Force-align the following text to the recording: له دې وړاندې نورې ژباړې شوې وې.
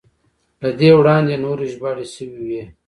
له 0.61 0.69
دې 0.79 0.89
وړاندې 0.99 1.35
نورې 1.45 1.65
ژباړې 1.73 2.05
شوې 2.13 2.39
وې. 2.47 2.63